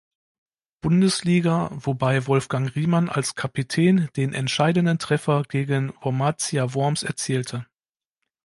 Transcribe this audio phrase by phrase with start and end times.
[0.81, 7.67] Bundesliga, wobei Wolfgang Riemann als Kapitän den entscheidenden Treffer gegen Wormatia Worms erzielte.